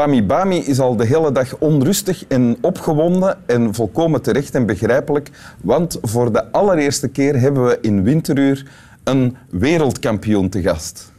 Swami 0.00 0.22
Bami 0.22 0.56
is 0.56 0.80
al 0.80 0.96
de 0.96 1.04
hele 1.04 1.32
dag 1.32 1.56
onrustig 1.58 2.24
en 2.28 2.56
opgewonden 2.60 3.38
en 3.46 3.74
volkomen 3.74 4.22
terecht 4.22 4.54
en 4.54 4.66
begrijpelijk, 4.66 5.30
want 5.60 5.98
voor 6.02 6.32
de 6.32 6.52
allereerste 6.52 7.08
keer 7.08 7.40
hebben 7.40 7.66
we 7.66 7.78
in 7.80 8.02
Winteruur 8.02 8.66
een 9.04 9.36
wereldkampioen 9.50 10.48
te 10.48 10.62
gast. 10.62 11.12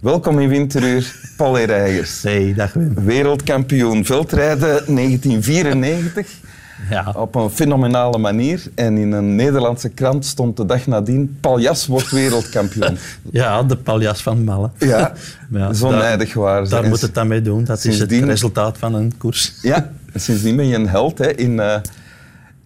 Welkom 0.00 0.38
in 0.40 0.48
Winteruur, 0.48 1.14
Paul 1.36 1.58
Reigers. 1.58 2.22
Hey, 2.22 2.54
dag 2.56 2.72
Wim. 2.72 2.94
Wereldkampioen 2.94 4.04
veldrijden 4.04 4.68
1994 4.68 6.40
Ja. 6.90 7.14
op 7.16 7.34
een 7.34 7.50
fenomenale 7.50 8.18
manier. 8.18 8.62
En 8.74 8.96
in 8.96 9.12
een 9.12 9.34
Nederlandse 9.34 9.88
krant 9.88 10.24
stond 10.24 10.56
de 10.56 10.66
dag 10.66 10.86
nadien, 10.86 11.36
Paljas 11.40 11.86
wordt 11.86 12.10
wereldkampioen. 12.10 12.98
ja, 13.30 13.62
de 13.62 13.76
paljas 13.76 14.22
van 14.22 14.44
Malle. 14.44 14.70
Ja, 14.78 15.12
Ja, 15.52 15.72
zo 15.72 15.90
nijdig 15.90 16.34
waren 16.34 16.66
ze. 16.66 16.74
Daar 16.74 16.88
moet 16.88 17.00
het 17.00 17.14
dan 17.14 17.28
mee 17.28 17.42
doen. 17.42 17.64
Dat 17.64 17.84
is 17.84 17.98
het 17.98 18.12
resultaat 18.12 18.78
van 18.78 18.94
een 18.94 19.12
koers. 19.18 19.52
Ja, 19.62 19.90
sindsdien 20.14 20.56
ben 20.56 20.66
je 20.66 20.74
een 20.74 20.88
held 20.88 21.18
hè, 21.18 21.34
in, 21.34 21.60
eh, 21.60 21.76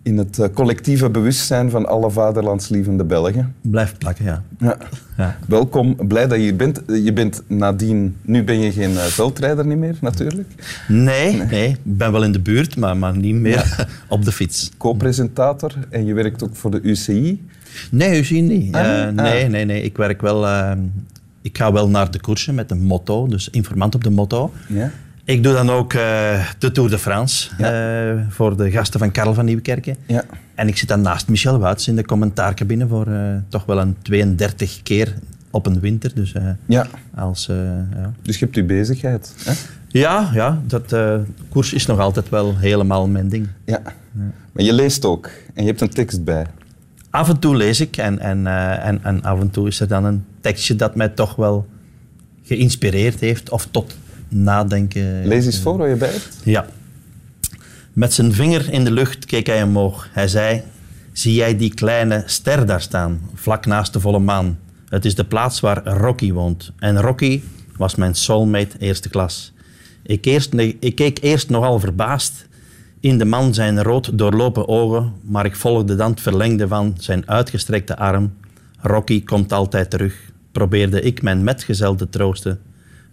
in 0.07 0.19
het 0.19 0.39
eh, 0.39 0.49
collectieve 0.55 1.11
bewustzijn 1.11 1.71
van 1.71 1.87
alle 1.87 2.11
vaderlandslievende 2.11 3.05
Belgen. 3.05 3.55
Blijf 3.61 3.99
plakken, 3.99 4.25
ja. 4.25 4.43
Ja. 4.59 4.77
ja. 5.17 5.37
Welkom, 5.47 5.97
blij 6.09 6.27
dat 6.27 6.37
je 6.39 6.43
hier 6.43 6.57
bent. 6.57 6.83
Je 6.87 7.13
bent 7.13 7.43
nadien, 7.47 8.17
nu 8.23 8.45
ben 8.45 8.59
je 8.61 8.73
geen 8.73 8.91
eh, 8.97 9.03
veldrijder 9.03 9.67
niet 9.67 9.79
meer 9.79 9.97
natuurlijk. 10.01 10.49
Nee, 10.89 11.43
nee, 11.51 11.69
ik 11.69 11.77
ben 11.83 12.13
wel 12.13 12.25
in 12.25 12.33
de 12.33 12.41
buurt, 12.41 12.77
maar, 12.77 12.97
maar 12.97 13.17
niet 13.17 13.35
meer 13.35 13.87
op 14.09 14.25
de 14.25 14.33
fiets. 14.33 14.71
Co-presentator 14.77 15.73
en 15.91 16.05
je 16.05 16.15
werkt 16.15 16.43
ook 16.45 16.57
voor 16.57 16.71
de 16.71 16.81
UCI. 16.83 17.45
Nee, 17.91 18.19
u 18.21 18.25
ziet 18.25 18.45
niet. 18.45 18.75
Ah, 18.75 18.83
Eh, 18.85 19.05
nee? 19.05 19.13
nee, 19.15 19.45
Ah. 19.45 19.51
nee, 19.51 19.65
nee. 19.65 19.83
Ik 19.83 19.97
werk 19.97 20.21
wel... 20.21 20.47
eh, 20.47 20.73
ik 21.43 21.59
ga 21.59 21.73
wel 21.73 21.89
naar 21.89 22.11
de 22.11 22.21
koersen 22.21 22.55
met 22.55 22.71
een 22.71 22.83
motto, 22.83 23.27
dus 23.27 23.51
informant 23.51 23.95
op 23.95 24.05
de 24.05 24.11
motto. 24.11 24.53
Ja. 24.69 24.91
Ik 25.27 25.43
doe 25.43 25.53
dan 25.53 25.71
ook 25.71 25.93
eh, 25.93 26.49
de 26.59 26.71
Tour 26.71 26.91
de 26.91 26.99
France 26.99 27.51
eh, 27.59 28.27
voor 28.29 28.57
de 28.57 28.71
gasten 28.71 29.01
van 29.01 29.11
Karel 29.11 29.35
van 29.35 29.45
Nieuwkerken. 29.45 29.97
Ja. 30.07 30.25
En 30.55 30.69
ik 30.69 30.77
zit 30.77 30.89
dan 30.89 31.01
naast 31.01 31.29
Michel 31.29 31.59
Wuits 31.59 31.89
in 31.89 31.97
de 31.97 32.05
commentaarcabine 32.05 32.87
voor 32.87 33.07
eh, 33.07 33.35
toch 33.49 33.65
wel 33.65 33.81
een 33.81 33.97
32 34.03 34.83
keer 34.83 35.15
op 35.51 35.67
een 35.67 35.81
winter. 35.81 36.15
Dus 36.15 36.35
ja, 36.67 36.87
als... 37.15 37.47
ja. 37.47 38.13
dus 38.23 38.39
je 38.39 38.45
hebt 38.45 38.57
je 38.57 38.65
bezigheid. 38.65 39.35
Hè? 39.45 39.53
ja, 39.89 40.31
ja, 40.35 40.63
dat 40.67 40.97
koers 41.49 41.73
is 41.73 41.87
nog 41.87 41.99
altijd 41.99 42.29
wel 42.29 42.57
helemaal 42.57 43.09
mijn 43.09 43.29
ding. 43.29 43.49
Ja. 43.65 43.83
Maar 44.53 44.65
je 44.65 44.73
leest 44.73 45.05
ook 45.05 45.31
en 45.55 45.63
je 45.63 45.69
hebt 45.69 45.81
een 45.81 45.91
tekst 45.91 46.25
bij. 46.25 46.47
Af 47.11 47.29
en 47.29 47.39
toe 47.39 47.57
lees 47.57 47.81
ik 47.81 47.97
en, 47.97 48.19
en, 48.19 48.47
en, 48.81 49.05
en 49.05 49.23
af 49.23 49.41
en 49.41 49.51
toe 49.51 49.67
is 49.67 49.81
er 49.81 49.89
dan 49.89 50.05
een 50.05 50.25
tekstje 50.41 50.77
dat 50.77 50.95
mij 50.95 51.09
toch 51.09 51.37
wel 51.37 51.67
geïnspireerd 52.43 53.21
heeft 53.21 53.51
of 53.51 53.69
tot 53.71 53.97
nadenken. 54.29 55.27
Lees 55.27 55.47
eens 55.47 55.61
voor 55.61 55.77
wat 55.77 55.89
je 55.89 55.95
bij 55.95 56.11
hebt. 56.11 56.41
Ja. 56.45 56.67
Met 57.93 58.13
zijn 58.13 58.33
vinger 58.33 58.73
in 58.73 58.85
de 58.85 58.91
lucht 58.91 59.25
keek 59.25 59.47
hij 59.47 59.63
omhoog. 59.63 60.09
Hij 60.13 60.29
zei: 60.29 60.63
Zie 61.13 61.35
jij 61.35 61.57
die 61.57 61.75
kleine 61.75 62.23
ster 62.27 62.67
daar 62.67 62.81
staan, 62.81 63.21
vlak 63.35 63.67
naast 63.67 63.93
de 63.93 64.01
volle 64.01 64.19
maan? 64.19 64.59
Het 64.89 65.05
is 65.05 65.15
de 65.15 65.25
plaats 65.25 65.61
waar 65.61 65.87
Rocky 65.87 66.33
woont. 66.33 66.73
En 66.79 67.01
Rocky 67.01 67.43
was 67.77 67.95
mijn 67.95 68.15
soulmate 68.15 68.79
eerste 68.79 69.09
klas. 69.09 69.53
Ik, 70.03 70.25
eerst, 70.25 70.55
ik 70.81 70.95
keek 70.95 71.19
eerst 71.23 71.49
nogal 71.49 71.81
verbaasd 71.81 72.47
in 73.01 73.19
de 73.19 73.25
man 73.25 73.55
zijn 73.55 73.83
rood 73.83 74.19
doorlopen 74.19 74.69
ogen, 74.69 75.13
maar 75.23 75.45
ik 75.45 75.57
volgde 75.57 75.95
dan 75.95 76.11
het 76.11 76.21
verlengde 76.21 76.69
van 76.69 76.95
zijn 76.99 77.29
uitgestrekte 77.29 77.97
arm. 77.97 78.35
Rocky 78.81 79.25
komt 79.25 79.53
altijd 79.53 79.91
terug, 79.91 80.15
probeerde 80.53 81.01
ik 81.01 81.23
mijn 81.23 81.45
metgezel 81.45 81.95
te 81.95 82.09
troosten. 82.09 82.61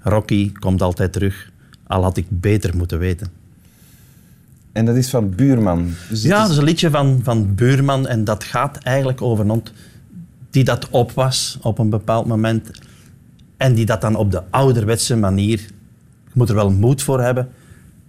Rocky 0.03 0.51
komt 0.51 0.81
altijd 0.81 1.13
terug, 1.13 1.51
al 1.87 2.03
had 2.03 2.17
ik 2.17 2.25
beter 2.29 2.77
moeten 2.77 2.99
weten. 2.99 3.27
En 4.71 4.85
dat 4.85 4.95
is 4.95 5.09
van 5.09 5.29
Buurman. 5.35 5.89
Dus 6.09 6.23
Ja, 6.23 6.41
dat 6.41 6.51
is 6.51 6.57
een 6.57 6.63
liedje 6.63 6.89
van, 6.89 7.19
van 7.23 7.55
Buurman 7.55 8.07
en 8.07 8.23
dat 8.23 8.43
gaat 8.43 8.77
eigenlijk 8.77 9.21
over 9.21 9.43
een 9.43 9.49
hond 9.49 9.71
die 10.49 10.63
dat 10.63 10.89
op 10.89 11.11
was 11.11 11.57
op 11.61 11.77
een 11.79 11.89
bepaald 11.89 12.25
moment 12.25 12.69
en 13.57 13.73
die 13.73 13.85
dat 13.85 14.01
dan 14.01 14.15
op 14.15 14.31
de 14.31 14.43
ouderwetse 14.49 15.15
manier, 15.15 15.59
je 16.23 16.31
moet 16.33 16.49
er 16.49 16.55
wel 16.55 16.71
moed 16.71 17.01
voor 17.01 17.21
hebben, 17.21 17.49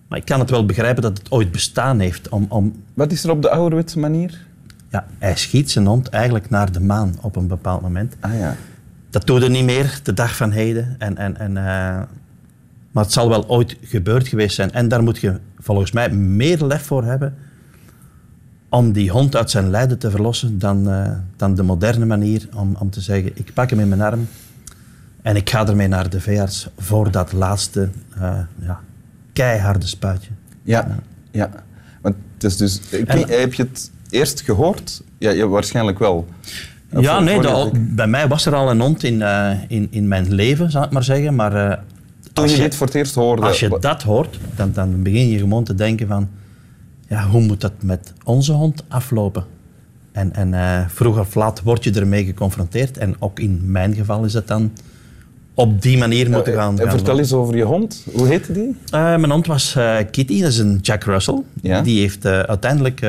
maar 0.09 0.19
ik 0.19 0.25
kan 0.25 0.41
het 0.41 0.50
wel 0.50 0.66
begrijpen 0.66 1.03
dat 1.03 1.19
het 1.19 1.31
ooit 1.31 1.53
bestaan 1.53 1.99
heeft 2.00 2.28
om, 2.28 2.47
om 2.49 2.83
Wat 2.94 3.12
is 3.12 3.25
er 3.25 3.31
op 3.31 3.43
de 3.43 3.50
ouderwetse 3.50 3.99
manier? 3.99 4.47
ja, 4.91 5.06
hij 5.19 5.37
schiet 5.37 5.71
zijn 5.71 5.87
hond 5.87 6.09
eigenlijk 6.09 6.50
naar 6.50 6.72
de 6.72 6.81
maan 6.81 7.15
op 7.21 7.37
een 7.37 7.47
bepaald 7.47 7.81
moment. 7.83 8.16
Ah 8.21 8.38
ja. 8.38 8.56
Dat 9.14 9.26
doet 9.26 9.42
er 9.42 9.50
niet 9.50 9.64
meer, 9.64 10.00
de 10.02 10.12
dag 10.14 10.36
van 10.36 10.50
heden. 10.50 10.94
En, 10.98 11.16
en, 11.16 11.36
en, 11.36 11.56
eh, 11.56 11.64
maar 12.91 13.04
het 13.04 13.12
zal 13.12 13.28
wel 13.28 13.48
ooit 13.48 13.76
gebeurd 13.82 14.28
geweest 14.28 14.54
zijn. 14.54 14.72
En 14.72 14.88
daar 14.88 15.02
moet 15.02 15.19
je 15.19 15.38
volgens 15.58 15.92
mij 15.92 16.10
meer 16.10 16.64
lef 16.64 16.82
voor 16.82 17.04
hebben 17.04 17.34
om 18.69 18.92
die 18.92 19.10
hond 19.10 19.36
uit 19.36 19.50
zijn 19.50 19.70
lijden 19.70 19.98
te 19.98 20.10
verlossen 20.10 20.58
dan, 20.58 20.91
eh, 20.91 21.10
dan 21.36 21.54
de 21.54 21.62
moderne 21.62 22.04
manier 22.04 22.48
om, 22.54 22.76
om 22.78 22.91
te 22.91 23.00
zeggen, 23.00 23.30
ik 23.34 23.54
pak 23.54 23.70
hem 23.70 23.80
in 23.80 23.88
mijn 23.88 24.00
arm 24.00 24.28
en 25.22 25.36
ik 25.36 25.50
ga 25.50 25.66
ermee 25.66 25.88
naar 25.88 26.10
de 26.10 26.20
veearts 26.20 26.69
voor 26.78 27.10
dat 27.10 27.32
laatste 27.32 27.88
eh, 28.14 28.38
ja, 28.58 28.80
keiharde 29.32 29.86
spuitje. 29.86 30.30
Ja, 30.62 30.98
ja. 31.30 31.50
Want 32.00 32.14
het 32.34 32.44
is 32.44 32.56
dus... 32.56 32.80
Ik 32.91 33.08
En- 33.08 33.28
heb 33.28 33.54
je 33.54 33.62
het 33.62 33.91
eerst 34.10 34.41
gehoord? 34.41 35.03
Ja, 35.19 35.30
je, 35.30 35.47
waarschijnlijk 35.47 35.98
wel. 35.98 36.28
Ja, 37.00 37.21
nee, 37.21 37.41
dat- 37.41 37.71
bij 37.75 38.06
mij 38.06 38.28
was 38.28 38.47
er 38.47 38.55
al 38.55 38.71
een 38.71 38.81
hond 38.81 39.03
in, 39.05 39.22
eh, 39.22 39.50
in, 39.69 39.87
in 39.91 40.09
mijn 40.09 40.34
leven, 40.34 40.71
zal 40.71 40.82
ik 40.82 40.91
maar 40.91 41.05
zeggen. 41.05 41.34
Maar 41.34 41.55
eh, 41.71 41.77
Toen 42.32 42.43
als 42.44 42.50
je 42.50 42.56
je- 42.56 42.62
dit 42.62 42.75
voor 42.75 42.87
het 42.87 42.94
eerst 42.97 43.15
hoorde... 43.15 43.43
Als 43.43 43.60
je 43.60 43.77
dat 43.81 44.03
hoort, 44.03 44.38
dan, 44.56 44.71
dan 44.72 45.03
begin 45.03 45.28
je 45.28 45.38
gewoon 45.38 45.65
te 45.65 45.75
denken 45.75 46.06
van... 46.09 46.28
Ja, 47.09 47.27
hoe 47.28 47.41
moet 47.41 47.60
dat 47.60 47.72
met 47.83 48.12
onze 48.25 48.53
hond 48.53 48.84
aflopen? 48.88 49.44
En, 50.12 50.34
en 50.34 50.54
eh, 50.54 50.84
vroeg 50.88 51.19
of 51.19 51.34
laat 51.34 51.62
word 51.62 51.84
je 51.84 51.93
ermee 51.93 52.25
geconfronteerd. 52.25 52.99
En 52.99 53.15
ook 53.19 53.38
in 53.41 53.60
mijn 53.65 53.94
geval 53.94 54.25
is 54.25 54.34
het 54.34 54.49
dan 54.49 54.72
op 55.54 55.83
die 55.83 55.99
manier 55.99 56.31
moeten 56.31 56.53
gaan. 56.54 56.78
gaan 56.78 56.91
vertel 56.91 57.19
eens 57.19 57.33
over 57.33 57.56
je 57.56 57.62
hond. 57.62 58.06
Hoe 58.12 58.27
heette 58.27 58.53
die? 58.53 58.77
Mijn 58.91 59.31
hond 59.31 59.47
was 59.47 59.77
Kitty, 60.10 60.41
dat 60.41 60.50
is 60.50 60.59
een 60.59 60.78
Jack 60.83 61.04
Russell. 61.04 61.43
Ja. 61.62 61.81
Die 61.83 62.00
heeft 62.00 62.27
uiteindelijk, 62.27 63.00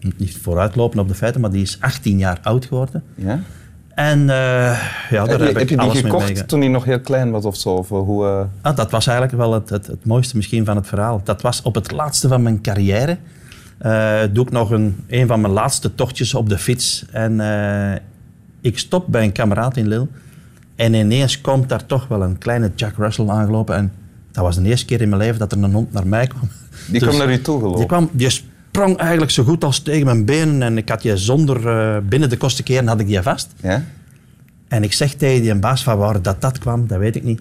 eh, 0.00 0.10
niet 0.16 0.36
vooruitlopen 0.36 0.98
op 0.98 1.08
de 1.08 1.14
feiten, 1.14 1.40
maar 1.40 1.50
die 1.50 1.62
is 1.62 1.76
18 1.80 2.18
jaar 2.18 2.38
oud 2.42 2.66
geworden. 2.66 3.02
Ja. 3.14 3.40
En 3.98 4.20
eh, 4.20 4.80
ja, 5.10 5.24
daar 5.24 5.40
heb 5.40 5.52
je, 5.52 5.58
heb, 5.58 5.68
je 5.68 5.76
die 5.76 5.90
gekocht 5.90 6.48
toen 6.48 6.60
hij 6.60 6.68
nog 6.68 6.84
heel 6.84 7.00
klein 7.00 7.30
was 7.30 7.44
of 7.44 7.56
zo? 7.56 7.68
Of 7.68 7.90
eh, 7.90 7.98
hoe, 7.98 8.26
eh, 8.26 8.44
Ah, 8.62 8.76
dat 8.76 8.90
was 8.90 9.06
eigenlijk 9.06 9.38
wel 9.38 9.52
het, 9.52 9.68
het, 9.70 9.86
het 9.86 10.04
mooiste 10.06 10.36
misschien 10.36 10.64
van 10.64 10.76
het 10.76 10.86
verhaal. 10.86 11.20
Dat 11.24 11.42
was 11.42 11.62
op 11.62 11.74
het 11.74 11.90
laatste 11.90 12.28
van 12.28 12.42
mijn 12.42 12.60
carrière. 12.60 13.18
Doe 14.32 14.44
ik 14.44 14.50
nog 14.50 14.70
een, 14.70 15.04
een 15.08 15.26
van 15.26 15.40
mijn 15.40 15.52
laatste 15.52 15.94
tochtjes 15.94 16.34
op 16.34 16.48
de 16.48 16.58
fiets. 16.58 17.06
En 17.12 17.40
ik 18.60 18.78
stop 18.78 19.06
bij 19.08 19.24
een 19.24 19.32
kameraad 19.32 19.76
in 19.76 19.88
Lille. 19.88 20.06
En 20.76 20.94
ineens 20.94 21.40
komt 21.40 21.68
daar 21.68 21.86
toch 21.86 22.08
wel 22.08 22.22
een 22.22 22.38
kleine 22.38 22.70
Jack 22.74 22.96
Russell 22.96 23.28
aangelopen. 23.28 23.76
En 23.76 23.92
dat 24.32 24.44
was 24.44 24.56
de 24.56 24.62
eerste 24.62 24.86
keer 24.86 25.00
in 25.00 25.08
mijn 25.08 25.20
leven 25.20 25.38
dat 25.38 25.52
er 25.52 25.62
een 25.62 25.72
hond 25.72 25.92
naar 25.92 26.06
mij 26.06 26.26
kwam. 26.26 26.48
die 26.90 27.00
Dus 27.00 27.08
kwam 27.08 27.18
naar 27.18 27.32
u 27.32 27.40
toe 27.40 27.58
gelopen? 27.58 27.78
Die, 27.78 27.86
kwam, 27.86 28.10
die 28.12 28.26
sprong 28.68 28.96
eigenlijk 28.96 29.30
zo 29.30 29.44
goed 29.44 29.64
als 29.64 29.80
tegen 29.80 30.04
mijn 30.04 30.24
benen. 30.24 30.62
En 30.62 30.76
ik 30.76 30.88
had 30.88 31.02
je 31.02 31.16
zonder 31.16 31.68
eh, 31.68 31.98
binnen 32.02 32.28
de 32.28 32.36
kosten 32.36 32.64
keren 32.64 32.86
had 32.86 33.00
ik 33.00 33.06
die 33.06 33.22
vast. 33.22 33.52
Ja? 33.60 33.84
En 34.68 34.82
ik 34.82 34.92
zeg 34.92 35.14
tegen 35.14 35.42
die 35.42 35.54
baas 35.54 35.82
van 35.82 35.98
waar 35.98 36.22
dat, 36.22 36.40
dat 36.40 36.58
kwam, 36.58 36.86
dat 36.86 36.98
weet 36.98 37.16
ik 37.16 37.24
niet. 37.24 37.40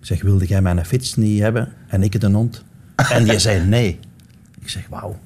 Ik 0.00 0.06
zeg, 0.12 0.22
wilde 0.22 0.46
jij 0.46 0.62
mijn 0.62 0.84
fiets 0.84 1.16
niet 1.16 1.40
hebben 1.40 1.72
en 1.88 2.02
ik 2.02 2.12
het 2.12 2.22
een 2.22 2.34
hond? 2.34 2.64
En 3.12 3.24
die 3.24 3.38
zei 3.38 3.64
nee. 3.64 3.98
Ik 4.60 4.68
zeg, 4.68 4.86
wauw, 4.88 5.18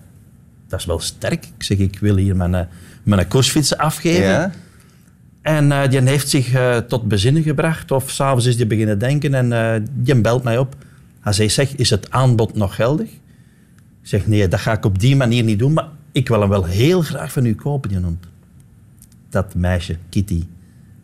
dat 0.69 0.81
is 0.81 0.85
wel 0.87 1.01
sterk. 1.01 1.45
Ik 1.45 1.63
zeg, 1.63 1.79
ik 1.79 1.99
wil 1.99 2.17
hier 2.17 2.37
mijn, 2.37 2.55
eh, 2.55 2.67
mijn 3.03 3.29
koersfietsen 3.29 3.79
afgeven. 3.79 4.29
Ja? 4.29 4.51
En 5.43 5.73
eh, 5.73 5.91
die 5.91 6.01
heeft 6.01 6.29
zich 6.29 6.59
tot 6.89 7.09
bezinnen 7.09 7.43
gebracht. 7.43 7.91
Of 7.91 8.11
s'avonds 8.11 8.47
is 8.47 8.57
die 8.57 8.67
beginnen 8.67 8.99
denken 8.99 9.35
en 9.35 9.53
eh, 9.53 9.81
die 9.93 10.21
belt 10.21 10.43
mij 10.43 10.59
op. 10.59 10.77
Hij 11.21 11.33
zei, 11.33 11.49
zeg, 11.49 11.77
is 11.77 11.91
het 11.91 12.11
aanbod 12.11 12.55
nog 12.55 12.75
geldig? 12.75 13.11
Ik 14.03 14.09
zeg, 14.09 14.27
nee, 14.27 14.49
dat 14.49 14.61
ga 14.61 14.73
ik 14.73 14.85
op 14.85 14.99
die 14.99 15.17
manier 15.17 15.45
niet 15.45 15.59
doen. 15.59 15.73
Maar 15.73 15.89
ik 16.13 16.29
wil 16.29 16.41
hem 16.41 16.49
wel 16.49 16.65
heel 16.65 17.03
graag 17.03 17.33
van 17.33 17.47
u 17.47 17.55
kopen, 17.55 17.89
die 17.89 18.01
hond. 18.01 18.27
Dat 19.29 19.55
meisje, 19.55 19.97
Kitty. 20.09 20.45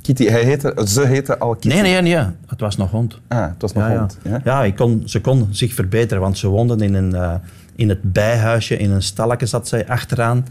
Kitty, 0.02 0.26
hij 0.26 0.43
heette, 0.43 0.84
ze 0.88 1.06
heette 1.06 1.38
al 1.38 1.52
Kitty. 1.52 1.69
Nee, 1.69 1.82
nee, 1.82 2.02
nee. 2.02 2.25
Het 2.46 2.60
was 2.60 2.76
nog 2.76 2.90
hond. 2.90 3.20
Ah, 3.28 3.48
het 3.48 3.62
was 3.62 3.72
nog 3.72 3.88
Ja, 3.88 3.98
hond. 3.98 4.19
Ja? 4.22 4.40
ja 4.44 4.64
ik 4.64 4.76
kon, 4.76 5.02
ze 5.04 5.20
kon 5.20 5.48
zich 5.50 5.75
verbeteren, 5.75 6.22
want 6.22 6.38
ze 6.38 6.48
woonden 6.48 6.81
in, 6.81 6.94
een, 6.94 7.14
eh, 7.14 7.34
in 7.76 7.88
het 7.88 8.12
bijhuisje, 8.12 8.76
in 8.76 8.90
een 8.90 9.02
stalletje 9.02 9.46
zat 9.46 9.69
zij 9.69 9.88
achteraan. 9.88 10.46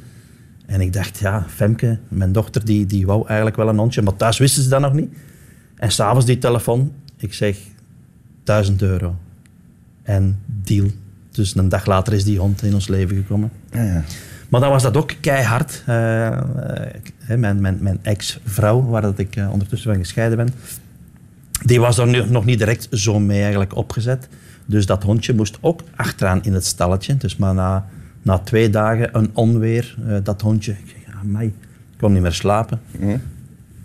En 0.65 0.81
ik 0.81 0.93
dacht, 0.93 1.19
ja, 1.19 1.45
Femke, 1.47 1.99
mijn 2.07 2.31
dochter, 2.31 2.65
die, 2.65 2.85
die 2.85 3.05
wou 3.05 3.25
eigenlijk 3.27 3.57
wel 3.57 3.67
een 3.69 3.77
hondje, 3.77 4.01
maar 4.01 4.15
thuis 4.15 4.37
wisten 4.37 4.63
ze 4.63 4.69
dat 4.69 4.81
nog 4.81 4.93
niet. 4.93 5.15
En 5.75 5.91
s'avonds 5.91 6.25
die 6.25 6.37
telefoon, 6.37 6.91
ik 7.17 7.33
zeg, 7.33 7.57
1000 8.43 8.81
euro. 8.81 9.15
En 10.03 10.39
deal. 10.45 10.87
Dus 11.35 11.55
een 11.55 11.69
dag 11.69 11.85
later 11.85 12.13
is 12.13 12.23
die 12.23 12.39
hond 12.39 12.63
in 12.63 12.73
ons 12.73 12.87
leven 12.87 13.15
gekomen. 13.15 13.51
Ja, 13.71 13.83
ja. 13.83 14.03
Maar 14.49 14.61
dan 14.61 14.69
was 14.69 14.83
dat 14.83 14.97
ook 14.97 15.13
keihard. 15.21 15.83
Eh, 15.85 16.27
eh, 16.27 16.41
mijn 17.37 17.61
mijn, 17.61 17.77
mijn 17.81 17.99
ex-vrouw, 18.01 18.83
waar 18.83 19.01
dat 19.01 19.19
ik 19.19 19.35
eh, 19.35 19.51
ondertussen 19.51 19.91
van 19.91 19.99
gescheiden 19.99 20.37
ben, 20.37 20.49
Die 21.65 21.79
was 21.79 21.97
er 21.97 22.07
nu 22.07 22.29
nog 22.29 22.45
niet 22.45 22.57
direct 22.57 22.87
zo 22.91 23.19
mee 23.19 23.41
eigenlijk 23.41 23.75
opgezet. 23.75 24.27
Dus 24.65 24.85
dat 24.85 25.03
hondje 25.03 25.33
moest 25.33 25.57
ook 25.61 25.81
achteraan 25.95 26.43
in 26.43 26.53
het 26.53 26.65
stalletje. 26.65 27.17
Dus 27.17 27.35
maar 27.35 27.53
na, 27.53 27.85
na 28.21 28.37
twee 28.37 28.69
dagen 28.69 29.09
een 29.17 29.29
onweer, 29.33 29.95
dat 30.23 30.41
hondje... 30.41 30.71
Ik 30.71 30.95
mij, 31.23 31.45
ik 31.45 31.53
kon 31.97 32.13
niet 32.13 32.21
meer 32.21 32.33
slapen. 32.33 32.79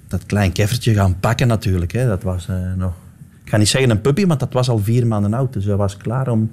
Dat 0.08 0.26
klein 0.26 0.52
keffertje 0.52 0.94
gaan 0.94 1.20
pakken 1.20 1.48
natuurlijk. 1.48 1.92
Hè. 1.92 2.06
Dat 2.06 2.22
was 2.22 2.48
nog... 2.76 2.92
Ik 3.50 3.56
ga 3.56 3.62
niet 3.62 3.72
zeggen 3.72 3.90
een 3.90 4.00
puppy, 4.00 4.24
maar 4.24 4.38
dat 4.38 4.52
was 4.52 4.68
al 4.68 4.78
vier 4.78 5.06
maanden 5.06 5.34
oud. 5.34 5.52
Dus 5.52 5.64
hij 5.64 5.76
was 5.76 5.96
klaar 5.96 6.28
om, 6.28 6.50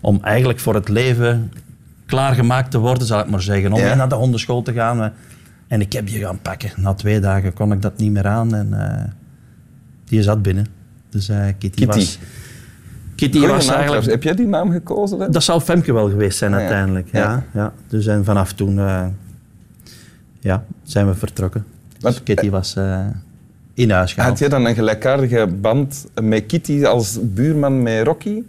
om 0.00 0.18
eigenlijk 0.22 0.60
voor 0.60 0.74
het 0.74 0.88
leven 0.88 1.52
klaargemaakt 2.06 2.70
te 2.70 2.78
worden, 2.78 3.06
zal 3.06 3.20
ik 3.20 3.30
maar 3.30 3.42
zeggen. 3.42 3.72
Om 3.72 3.78
Ja. 3.80 3.94
naar 3.94 4.08
de 4.08 4.14
hondenschool 4.14 4.62
te 4.62 4.72
gaan. 4.72 5.12
En 5.68 5.80
ik 5.80 5.92
heb 5.92 6.06
die 6.06 6.18
gaan 6.18 6.38
pakken. 6.42 6.70
Na 6.76 6.94
twee 6.94 7.20
dagen 7.20 7.52
kon 7.52 7.72
ik 7.72 7.82
dat 7.82 7.98
niet 7.98 8.12
meer 8.12 8.26
aan. 8.26 8.54
En 8.54 8.90
eh, 8.90 9.04
die 10.04 10.22
zat 10.22 10.42
binnen. 10.42 10.66
Dus 11.10 11.28
eh, 11.28 11.44
Kitty, 11.58 11.68
Kitty. 11.84 11.86
was... 11.98 12.18
Kitty 13.14 13.38
Goeie 13.38 13.52
was 13.54 13.68
eigenlijk... 13.68 14.06
Heb 14.06 14.22
jij 14.22 14.34
die 14.34 14.46
naam 14.46 14.70
gekozen? 14.70 15.32
Dat 15.32 15.42
zal 15.42 15.60
Femke 15.60 15.92
wel 15.92 16.08
geweest 16.10 16.38
zijn 16.38 16.52
Ah, 16.52 16.58
ja. 16.58 16.64
uiteindelijk. 16.66 17.08
Ja. 17.12 17.20
Ja. 17.20 17.44
Ja, 17.54 17.72
Dus 17.88 18.06
en 18.06 18.24
vanaf 18.24 18.52
toen 18.52 18.78
eh, 18.78 19.06
ja, 20.40 20.64
zijn 20.82 21.06
we 21.06 21.14
vertrokken. 21.14 21.64
Want, 22.00 22.14
Dus 22.14 22.22
Kitty 22.24 22.50
was 22.50 22.76
in 23.74 23.90
huis 23.90 24.12
gehaald. 24.12 24.30
Had 24.30 24.38
je 24.38 24.48
dan 24.48 24.66
een 24.66 24.74
gelijkaardige 24.74 25.46
band 25.60 26.06
met 26.22 26.46
Kitty 26.46 26.84
als 26.84 27.18
buurman 27.22 27.82
met 27.82 28.06
Rocky? 28.06 28.42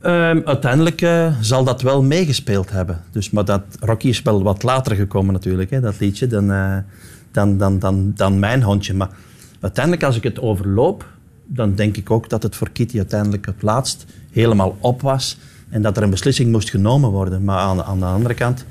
Ehm, 0.00 0.40
uiteindelijk 0.44 1.02
eh, 1.02 1.34
zal 1.40 1.64
dat 1.64 1.82
wel 1.82 2.02
meegespeeld 2.02 2.70
hebben. 2.70 3.02
Dus, 3.10 3.30
maar 3.30 3.44
dat, 3.44 3.62
Rocky 3.80 4.08
is 4.08 4.22
wel 4.22 4.42
wat 4.42 4.62
later 4.62 4.96
gekomen 4.96 5.32
natuurlijk, 5.32 5.70
hè, 5.70 5.80
dat 5.80 6.00
liedje, 6.00 6.26
dan, 6.26 6.52
eh, 6.52 6.76
dan, 7.30 7.58
dan, 7.58 7.78
dan, 7.78 8.12
dan 8.14 8.38
mijn 8.38 8.62
hondje. 8.62 8.94
Maar 8.94 9.10
uiteindelijk, 9.60 10.04
als 10.04 10.16
ik 10.16 10.22
het 10.22 10.40
overloop, 10.40 11.06
dan 11.46 11.74
denk 11.74 11.96
ik 11.96 12.10
ook 12.10 12.28
dat 12.28 12.42
het 12.42 12.56
voor 12.56 12.70
Kitty 12.70 12.96
uiteindelijk 12.96 13.46
het 13.46 13.62
laatst 13.62 14.06
helemaal 14.32 14.76
op 14.80 15.02
was 15.02 15.38
en 15.68 15.82
dat 15.82 15.96
er 15.96 16.02
een 16.02 16.10
beslissing 16.10 16.52
moest 16.52 16.70
genomen 16.70 17.10
worden. 17.10 17.44
Maar 17.44 17.58
aan, 17.58 17.82
aan 17.82 17.98
de 17.98 18.04
andere 18.04 18.34
kant 18.34 18.64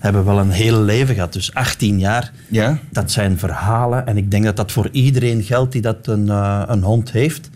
hebben 0.00 0.24
we 0.24 0.30
wel 0.30 0.38
een 0.38 0.50
heel 0.50 0.82
leven 0.82 1.14
gehad. 1.14 1.32
Dus 1.32 1.54
18 1.54 1.98
jaar, 1.98 2.32
Ja. 2.48 2.78
dat 2.90 3.10
zijn 3.10 3.38
verhalen. 3.38 4.06
En 4.06 4.16
ik 4.16 4.30
denk 4.30 4.44
dat 4.44 4.56
dat 4.56 4.72
voor 4.72 4.88
iedereen 4.92 5.42
geldt 5.42 5.72
die 5.72 5.82
dat 5.82 6.06
een, 6.06 6.28
eh, 6.28 6.62
een 6.66 6.82
hond 6.82 7.12
heeft. 7.12 7.50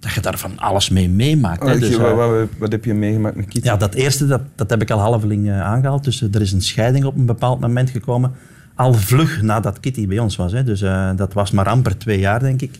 Dat 0.00 0.12
je 0.12 0.20
daar 0.20 0.38
van 0.38 0.58
alles 0.58 0.88
mee 0.88 1.08
meemaakt. 1.08 1.62
Wat, 1.62 1.80
Dus, 1.80 1.96
wat, 1.96 2.10
eh, 2.10 2.16
wat, 2.16 2.48
wat 2.58 2.72
heb 2.72 2.84
je 2.84 2.94
meegemaakt 2.94 3.36
met 3.36 3.48
Kitty? 3.48 3.68
ja, 3.68 3.76
dat 3.76 3.94
eerste, 3.94 4.26
dat, 4.26 4.40
dat 4.54 4.70
heb 4.70 4.82
ik 4.82 4.90
al 4.90 4.98
halveling 4.98 5.48
eh, 5.48 5.62
aangehaald. 5.62 6.04
Dus 6.04 6.22
er 6.22 6.40
is 6.40 6.52
een 6.52 6.62
scheiding 6.62 7.04
op 7.04 7.16
een 7.16 7.26
bepaald 7.26 7.60
moment 7.60 7.90
gekomen. 7.90 8.32
Al 8.74 8.94
vlug 8.94 9.42
nadat 9.42 9.80
Kitty 9.80 10.06
bij 10.06 10.18
ons 10.18 10.36
was. 10.36 10.52
Hè. 10.52 10.64
Dus 10.64 10.80
dat 11.16 11.32
was 11.32 11.50
maar 11.50 11.68
amper 11.68 11.98
twee 11.98 12.18
jaar, 12.18 12.40
denk 12.40 12.60
ik. 12.62 12.78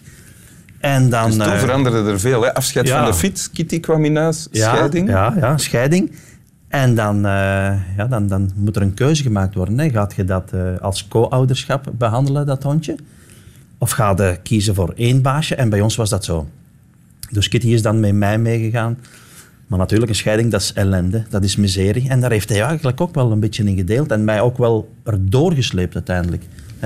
En 0.80 1.10
dan... 1.10 1.26
Dus 1.26 1.46
toen 1.46 1.58
veranderde 1.58 2.10
er 2.10 2.20
veel. 2.20 2.42
Hè? 2.42 2.54
Afscheid 2.54 2.86
ja. 2.86 3.02
van 3.02 3.10
de 3.10 3.18
fiets, 3.18 3.50
Kitty 3.50 3.80
kwam 3.80 4.04
in 4.04 4.16
huis, 4.16 4.48
ja, 4.50 4.74
scheiding. 4.74 5.08
Ja, 5.08 5.34
ja, 5.40 5.58
scheiding. 5.58 6.12
En 6.70 6.94
dan, 6.94 7.16
eh, 7.16 7.72
ja, 7.96 8.06
dan, 8.08 8.26
dan 8.26 8.50
moet 8.54 8.76
er 8.76 8.82
een 8.82 8.94
keuze 8.94 9.22
gemaakt 9.22 9.54
worden. 9.54 9.78
Hè. 9.78 9.90
Gaat 9.90 10.14
je 10.14 10.24
dat 10.24 10.52
eh, 10.52 10.78
als 10.80 11.08
co-ouderschap 11.08 11.92
behandelen, 11.98 12.46
dat 12.46 12.62
hondje? 12.62 12.96
Of 13.78 13.90
ga 13.90 14.14
je 14.16 14.38
kiezen 14.42 14.74
voor 14.74 14.92
één 14.96 15.22
baasje? 15.22 15.54
En 15.54 15.68
bij 15.68 15.80
ons 15.80 15.96
was 15.96 16.10
dat 16.10 16.24
zo. 16.24 16.48
Dus 17.30 17.48
Kitty 17.48 17.66
is 17.66 17.82
dan 17.82 18.00
met 18.00 18.14
mij 18.14 18.38
meegegaan. 18.38 18.98
Maar 19.66 19.78
natuurlijk, 19.78 20.10
een 20.10 20.16
scheiding, 20.16 20.50
dat 20.50 20.60
is 20.60 20.72
ellende. 20.72 21.24
Dat 21.28 21.44
is 21.44 21.56
miserie. 21.56 22.08
En 22.08 22.20
daar 22.20 22.30
heeft 22.30 22.48
hij 22.48 22.62
eigenlijk 22.62 23.00
ook 23.00 23.14
wel 23.14 23.32
een 23.32 23.40
beetje 23.40 23.64
in 23.64 23.76
gedeeld. 23.76 24.10
En 24.10 24.24
mij 24.24 24.40
ook 24.40 24.58
wel 24.58 24.94
erdoor 25.04 25.52
gesleept 25.52 25.94
uiteindelijk. 25.94 26.42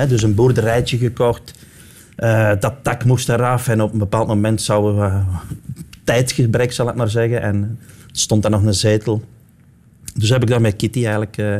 Dus 0.07 0.23
een 0.23 0.35
boerderijtje 0.35 0.97
gekocht. 0.97 1.53
Eh, 2.15 2.51
dat 2.59 2.73
dak 2.81 3.05
moest 3.05 3.29
eraf. 3.29 3.67
En 3.67 3.81
op 3.81 3.93
een 3.93 3.99
bepaald 3.99 4.27
moment 4.27 4.61
zou 4.61 4.95
we... 4.95 5.21
tijdgebrek, 6.03 6.71
zal 6.71 6.89
ik 6.89 6.95
maar 6.95 7.09
zeggen. 7.09 7.41
En 7.41 7.79
stond 8.11 8.41
daar 8.41 8.51
nog 8.51 8.63
een 8.63 8.73
zetel. 8.73 9.23
Dus 10.19 10.29
heb 10.29 10.41
ik 10.41 10.47
daar 10.49 10.61
met 10.61 10.75
Kitty 10.75 10.99
eigenlijk 10.99 11.37
eh, 11.37 11.55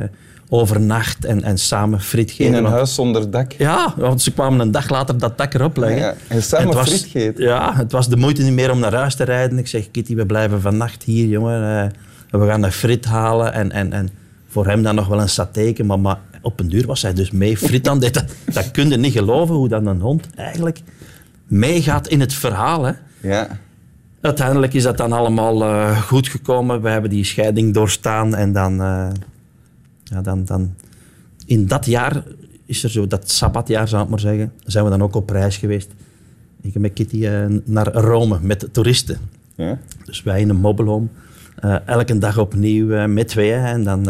overnacht 0.50 1.26
en, 1.26 1.44
en 1.44 1.58
samen 1.58 2.02
friet 2.02 2.30
gegeten. 2.32 2.52
In 2.52 2.54
een 2.58 2.64
Want- 2.64 2.76
huis 2.76 2.94
zonder 2.96 3.32
dak. 3.32 3.52
ja, 3.52 3.94
want 3.98 4.22
ze 4.22 4.32
kwamen 4.34 4.60
een 4.60 4.72
dag 4.72 4.90
later 4.90 5.18
dat 5.18 5.38
dak 5.38 5.54
erop 5.54 5.78
leggen. 5.78 5.98
Ja, 6.00 6.16
en 6.28 6.44
samen 6.44 6.68
Het 6.68 6.76
was- 6.76 6.88
friet 6.90 7.02
gegeten. 7.12 7.44
Ja, 7.44 7.76
het 7.76 7.92
was 7.92 8.10
de 8.10 8.18
moeite 8.18 8.42
niet 8.44 8.54
meer 8.54 8.72
om 8.72 8.80
naar 8.80 8.94
huis 8.94 9.16
te 9.16 9.24
rijden. 9.24 9.58
Ik 9.58 9.68
zeg, 9.68 9.92
Kitty, 9.92 10.16
we 10.16 10.26
blijven 10.26 10.62
vannacht 10.62 11.04
hier, 11.04 11.28
jongen. 11.28 11.92
Eh, 12.32 12.40
we 12.40 12.48
gaan 12.48 12.64
een 12.64 12.72
frit 12.72 13.06
halen 13.06 13.54
en, 13.54 13.72
en, 13.72 13.94
en 13.94 14.10
voor 14.48 14.68
hem 14.68 14.84
dan 14.84 14.96
nog 14.96 15.08
wel 15.08 15.22
een 15.22 15.30
satéken. 15.30 15.86
Maar, 15.86 16.00
maar 16.00 16.18
op 16.42 16.60
een 16.60 16.70
duur 16.70 16.86
was 16.86 17.02
hij 17.02 17.14
dus 17.14 17.32
mee 17.32 17.58
frit 17.58 17.88
aan 17.88 18.00
dit. 18.00 18.14
Dat, 18.14 18.26
dat 18.54 18.72
kun 18.72 18.90
je 18.90 18.98
niet 18.98 19.14
geloven, 19.14 19.56
hoe 19.56 19.68
dan 19.68 19.86
een 19.86 20.00
hond 20.02 20.28
eigenlijk 20.36 20.80
meegaat 21.48 22.08
in 22.08 22.20
het 22.20 22.34
verhaal. 22.34 22.84
Hè. 22.84 22.92
Ja. 23.22 23.48
Uiteindelijk 24.26 24.74
is 24.74 24.84
dat 24.84 24.98
dan 24.98 25.12
allemaal 25.12 25.64
eh, 25.64 26.02
goed 26.02 26.28
gekomen. 26.28 26.82
We 26.82 26.90
hebben 26.90 27.10
die 27.10 27.24
scheiding 27.24 27.74
doorstaan 27.74 28.36
en 28.36 28.54
dan, 28.54 28.82
eh, 28.82 29.08
ja, 30.04 30.22
dan, 30.22 30.46
dan... 30.46 30.76
In 31.46 31.68
dat 31.68 31.86
jaar 31.86 32.24
is 32.66 32.84
er 32.84 32.90
zo, 32.90 33.08
dat 33.08 33.30
sabbatjaar 33.30 33.88
zou 33.88 34.04
ik 34.04 34.10
maar 34.10 34.20
zeggen, 34.20 34.52
zijn 34.64 34.84
we 34.84 34.90
dan 34.90 35.02
ook 35.02 35.16
op 35.16 35.30
reis 35.30 35.58
geweest. 35.58 35.92
Ik 36.62 36.74
heb 36.74 36.82
met 36.82 36.94
Kitty 36.94 37.26
eh, 37.26 37.46
naar 37.66 37.94
Rome 37.94 38.40
met 38.42 38.68
toeristen. 38.72 39.18
ja. 39.56 39.78
Dus 40.06 40.24
wij 40.24 40.42
in 40.42 40.50
een 40.50 40.56
mobielhome. 40.56 41.08
elke 41.86 42.18
dag 42.18 42.38
opnieuw 42.38 43.08
met 43.08 43.28
tweeën. 43.28 43.64
En 43.64 43.84
dan, 43.84 44.04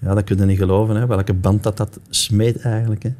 ja, 0.00 0.14
dat 0.14 0.24
kun 0.24 0.36
je 0.36 0.44
niet 0.44 0.58
geloven, 0.58 0.96
hè, 0.96 1.06
welke 1.06 1.34
band 1.34 1.62
dat, 1.62 1.76
dat 1.76 1.98
smeet 2.08 2.60
eigenlijk. 2.60 3.02
Hè. 3.02 3.10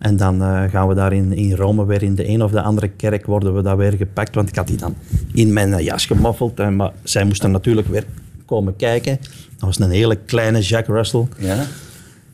En 0.00 0.16
dan 0.16 0.42
eh, 0.42 0.62
gaan 0.70 0.88
we 0.88 0.94
daar 0.94 1.12
in, 1.12 1.32
in 1.32 1.54
Rome 1.54 1.86
weer 1.86 2.02
in 2.02 2.14
de 2.14 2.28
een 2.28 2.42
of 2.42 2.50
de 2.50 2.62
andere 2.62 2.88
kerk 2.88 3.26
worden 3.26 3.54
we 3.54 3.62
daar 3.62 3.76
weer 3.76 3.92
gepakt. 3.92 4.34
Want 4.34 4.48
ik 4.48 4.54
had 4.56 4.66
die 4.66 4.76
dan 4.76 4.94
in 5.32 5.52
mijn 5.52 5.72
eh, 5.72 5.84
jas 5.84 6.06
gemoffeld. 6.06 6.60
En, 6.60 6.76
maar 6.76 6.92
zij 7.02 7.24
moesten 7.24 7.50
natuurlijk 7.50 7.88
weer 7.88 8.04
komen 8.46 8.76
kijken. 8.76 9.18
Dat 9.20 9.60
was 9.60 9.78
een 9.78 9.90
hele 9.90 10.16
kleine 10.16 10.60
Jack 10.60 10.86
Russell. 10.86 11.26
ja. 11.38 11.66